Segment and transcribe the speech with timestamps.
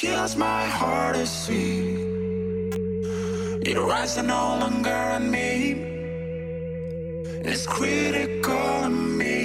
[0.00, 1.94] kills my heart to see.
[3.70, 5.50] It rises no longer on me.
[7.44, 8.54] It's critical
[8.86, 9.42] of me.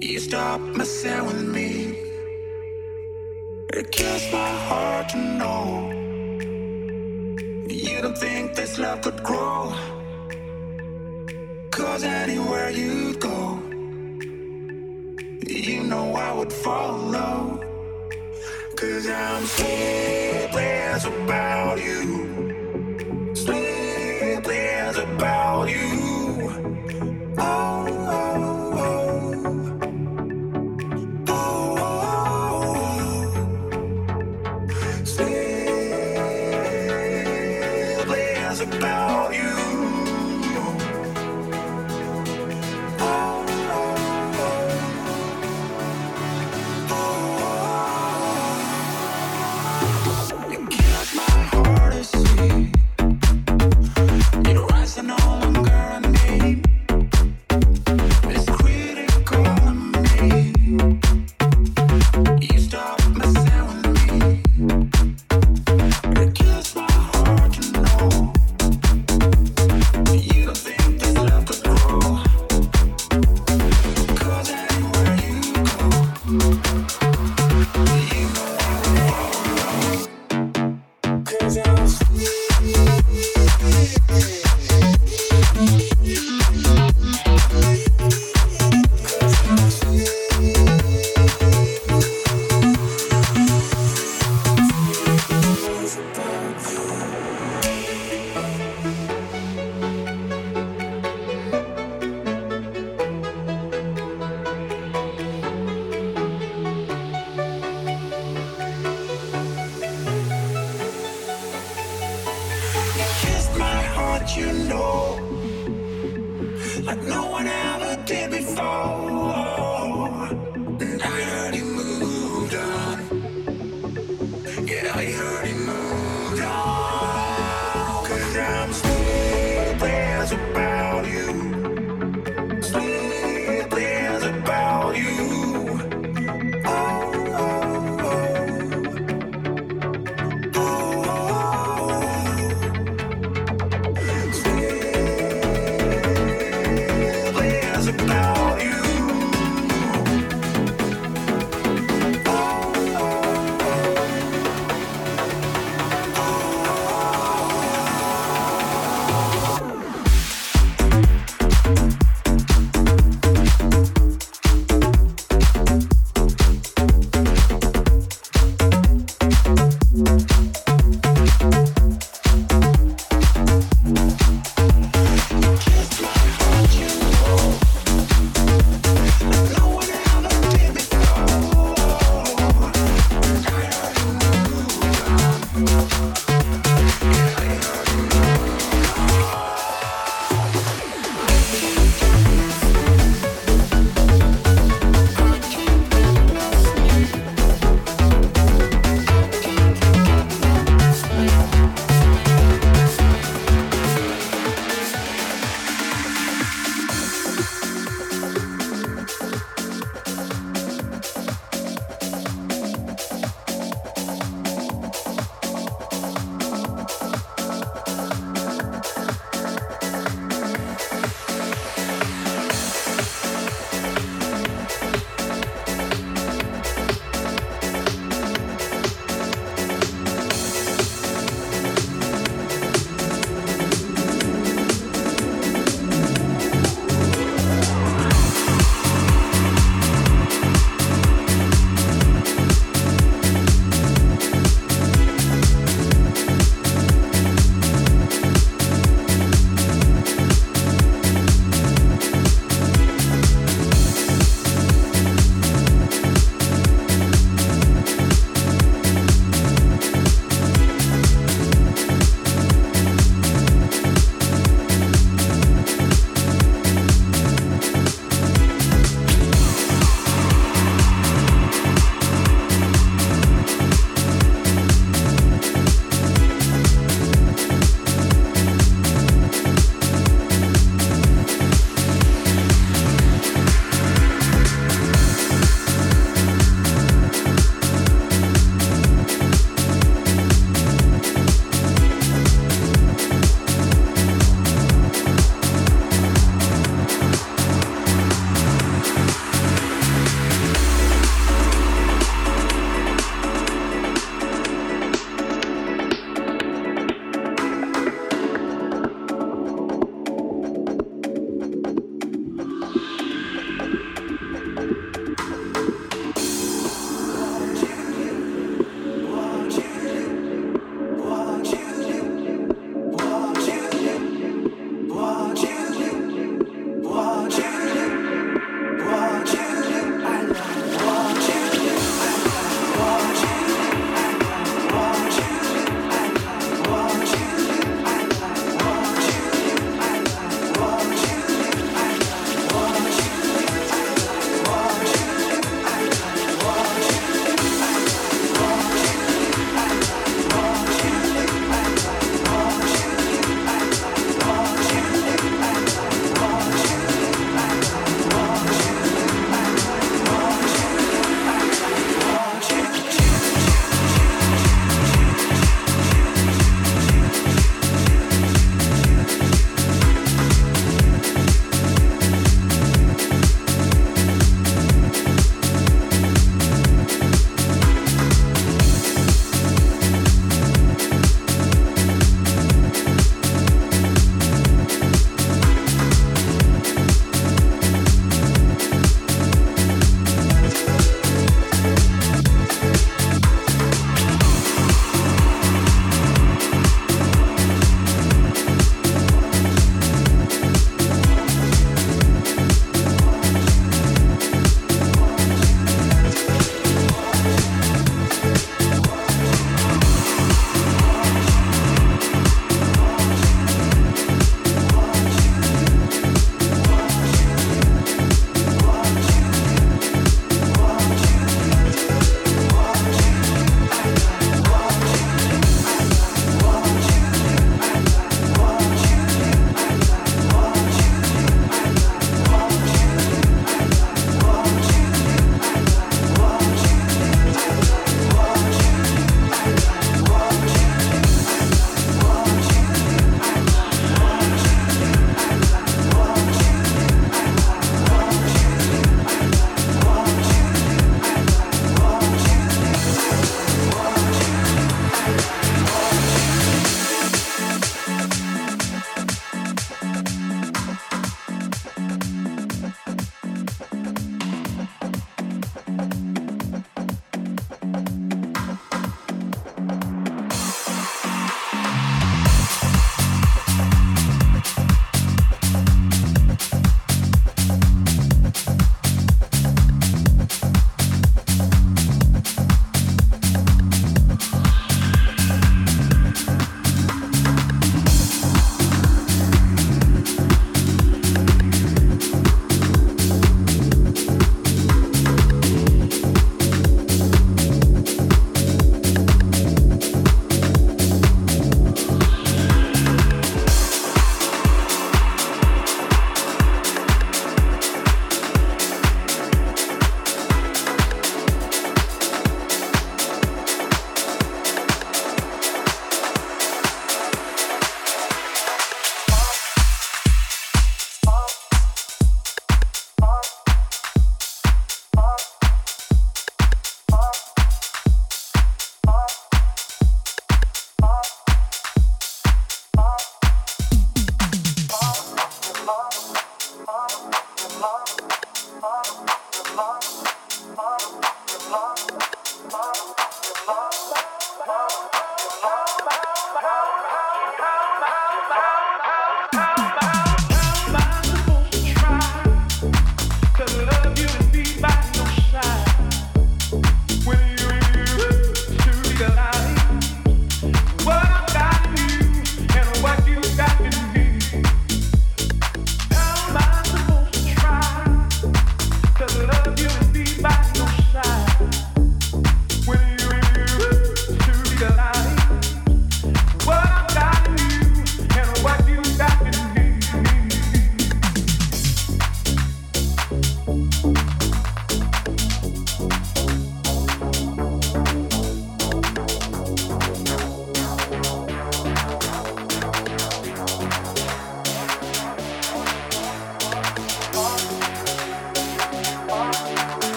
[0.00, 1.70] You stop messing with me.
[3.78, 5.90] It kills my heart to know.
[7.68, 9.74] You don't think this love could grow.
[11.72, 13.58] Cause anywhere you go,
[15.48, 17.55] you know I would follow.
[18.76, 22.25] Cause I'm sleepless about you.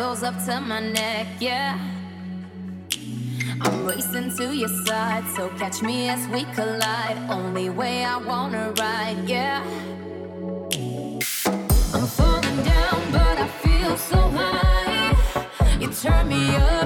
[0.00, 1.78] toes up to my neck, yeah.
[3.60, 7.18] I'm racing to your side, so catch me as we collide.
[7.28, 9.62] Only way I wanna ride, yeah.
[11.94, 15.12] I'm falling down, but I feel so high.
[15.80, 16.79] You turn me up.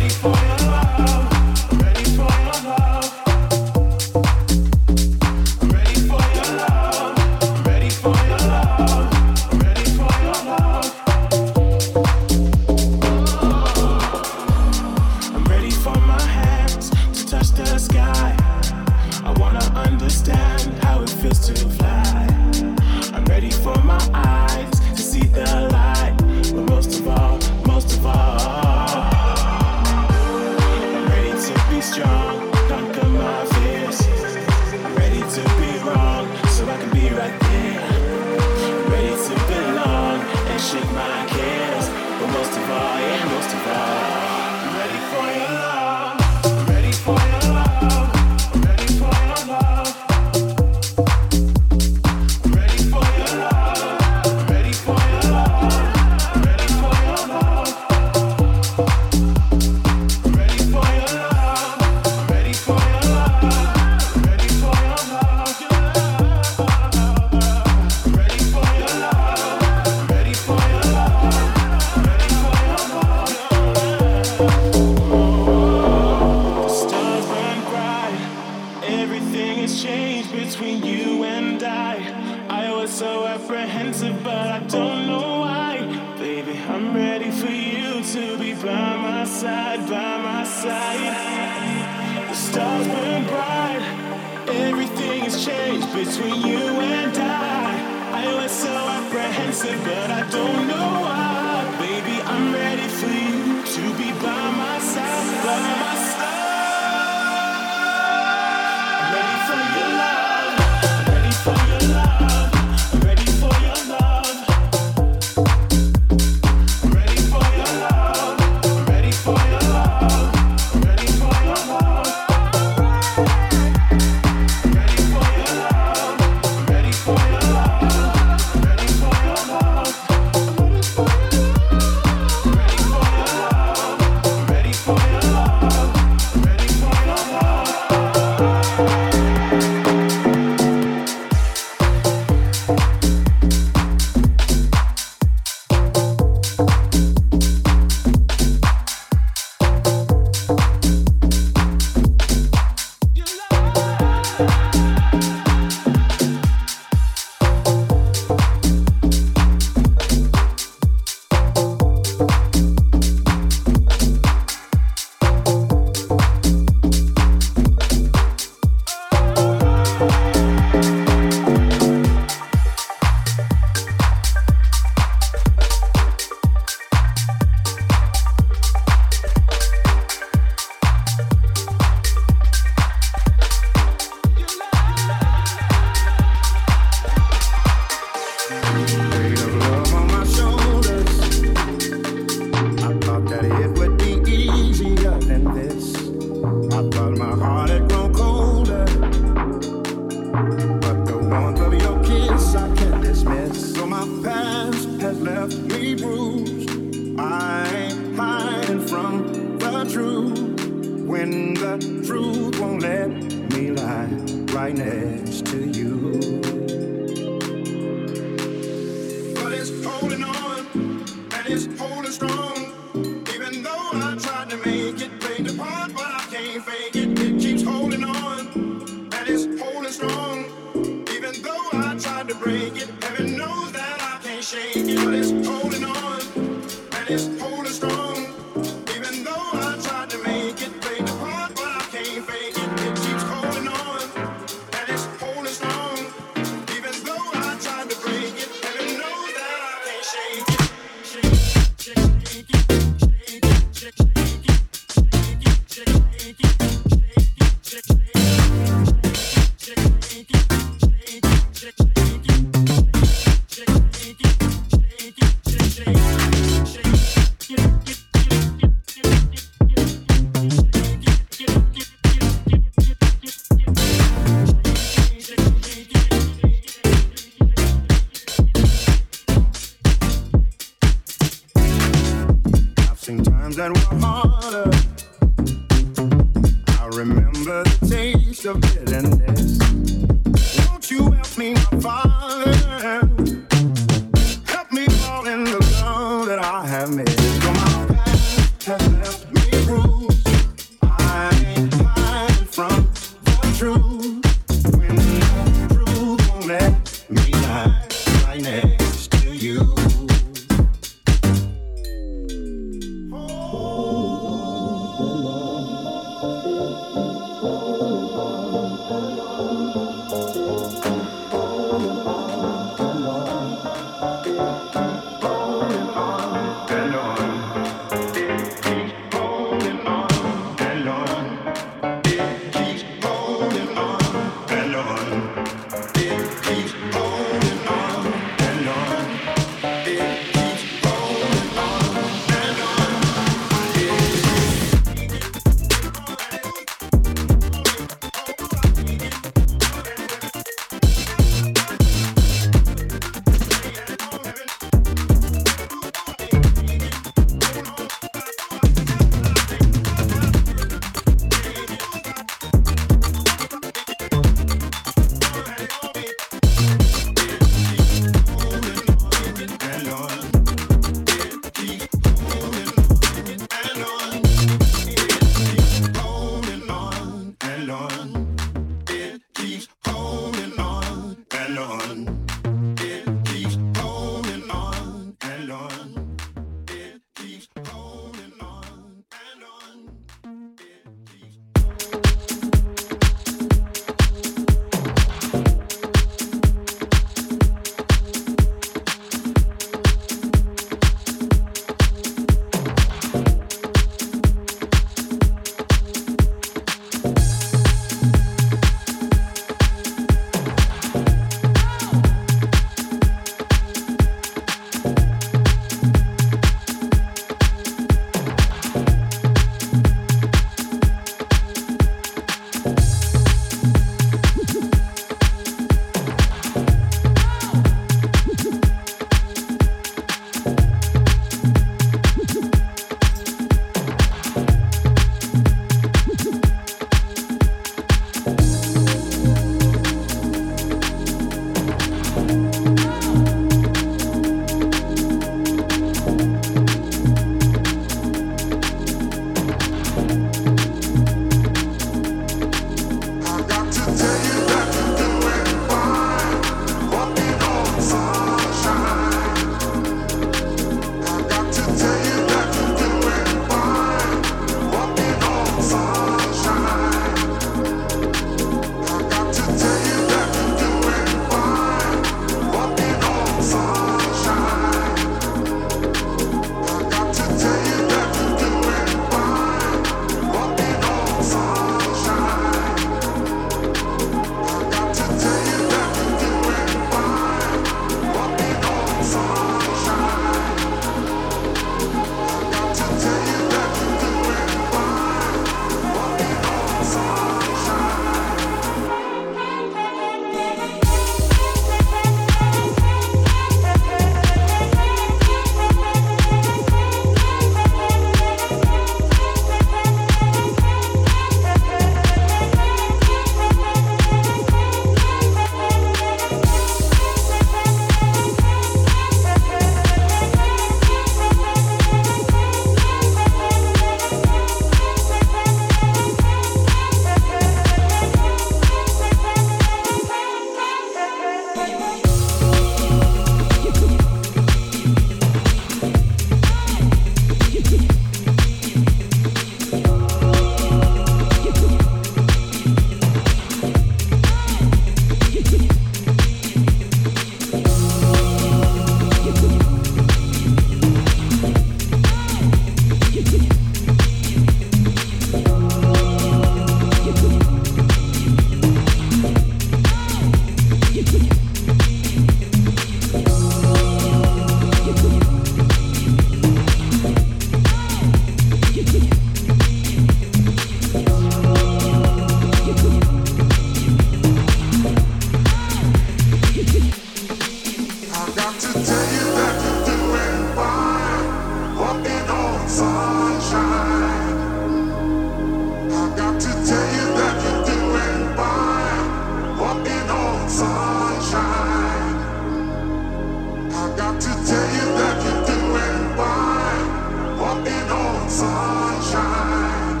[598.36, 600.00] Sunshine.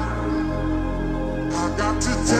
[1.52, 2.35] I got to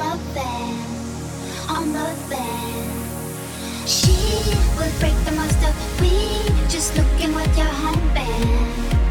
[0.00, 2.14] on the band, on the.
[3.86, 4.12] She
[4.76, 5.72] will break the monster.
[6.00, 6.10] We
[6.68, 9.03] just looking with your handband.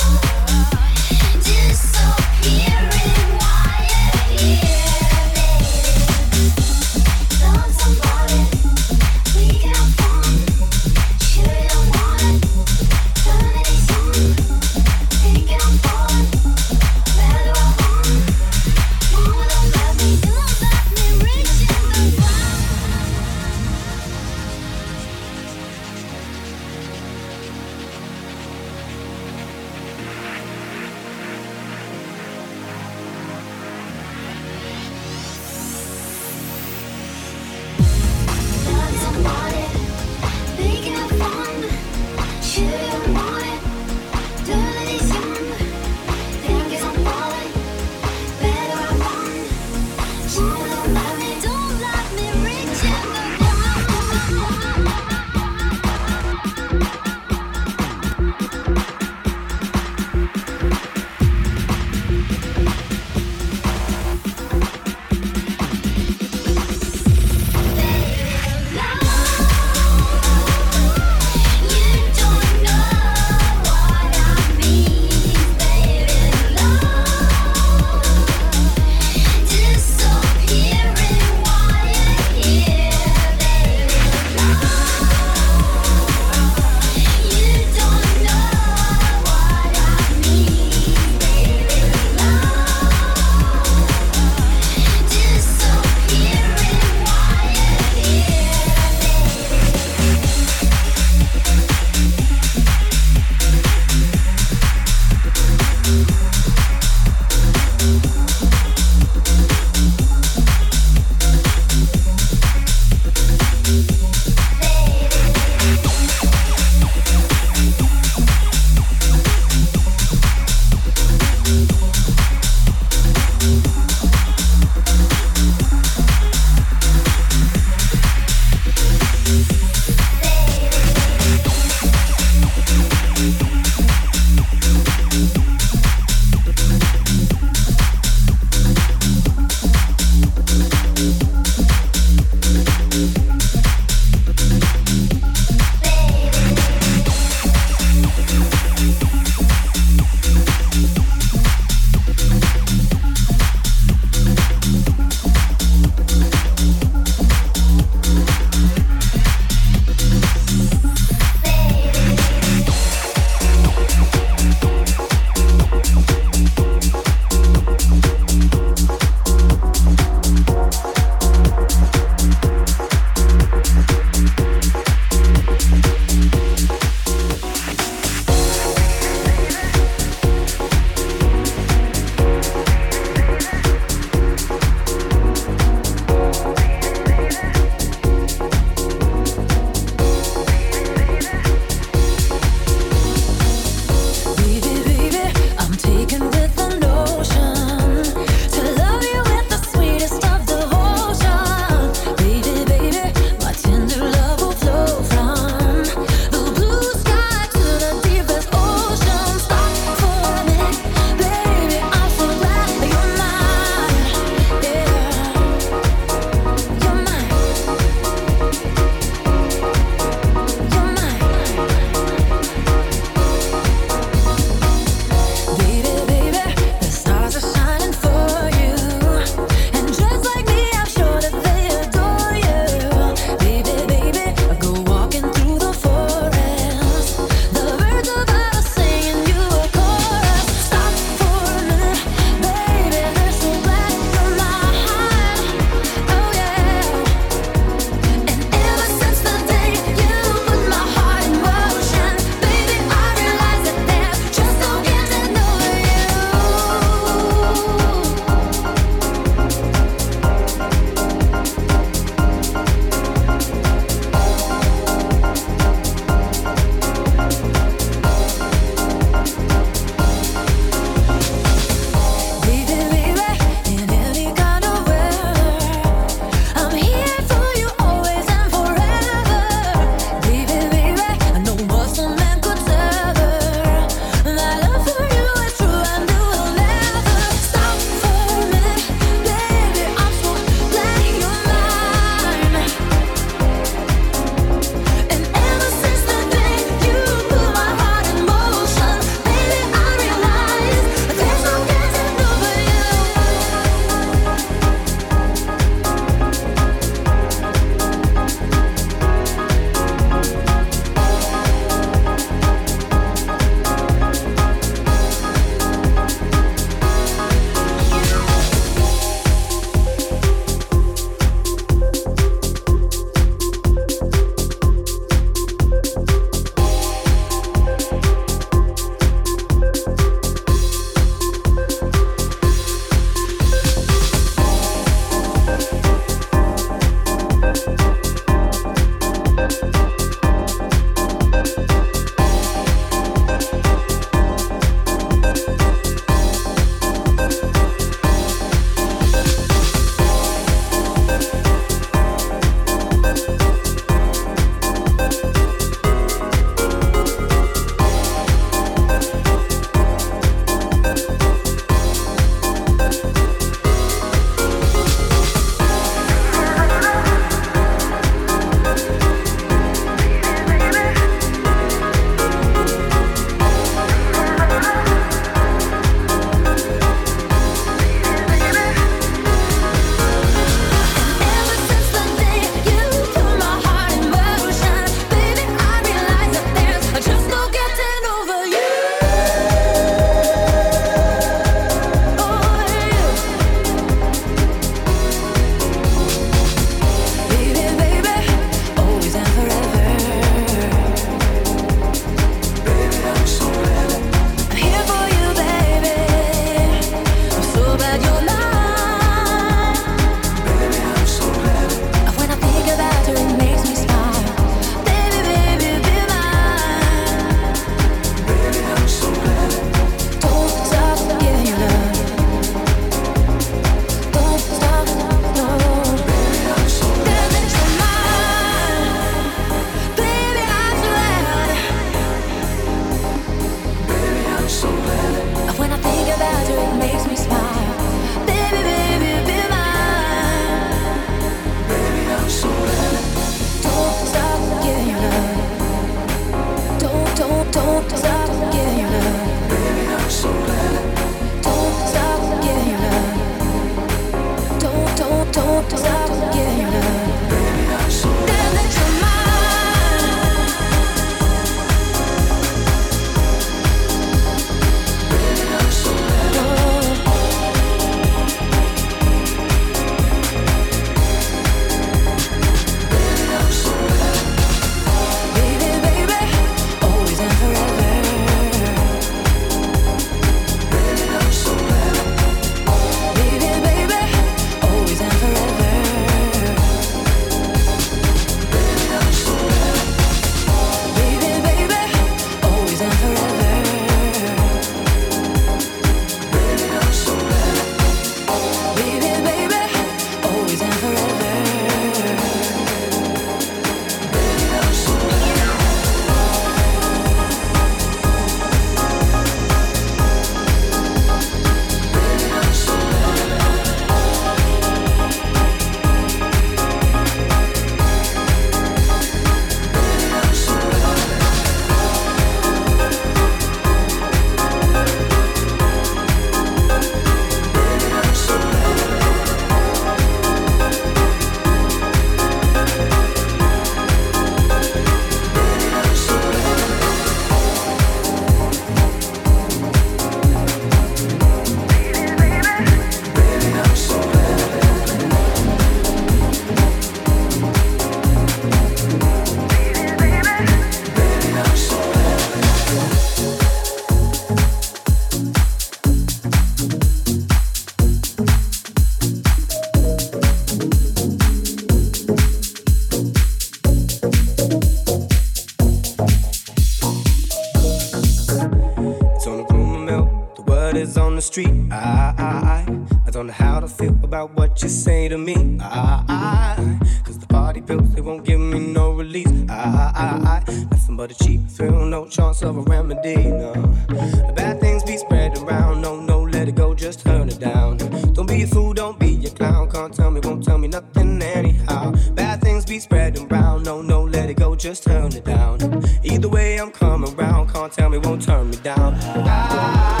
[570.75, 571.53] Is on the street.
[571.71, 575.57] I, I, I, I don't know how to feel about what you say to me.
[575.59, 579.31] I, I, cause the party pills, they won't give me no release.
[579.49, 580.07] I, I,
[580.47, 583.15] I, nothing but a cheap thrill, no chance of a remedy.
[583.15, 583.53] No,
[583.89, 585.81] the bad things be spread around.
[585.81, 587.77] No, no, let it go, just turn it down.
[588.13, 589.69] Don't be a fool, don't be a clown.
[589.71, 591.91] Can't tell me, won't tell me nothing anyhow.
[592.13, 593.63] Bad things be spreading around.
[593.63, 595.59] No, no, let it go, just turn it down.
[596.03, 597.53] Either way, I'm coming round.
[597.53, 598.95] Can't tell me, won't turn me down.
[598.95, 600.00] I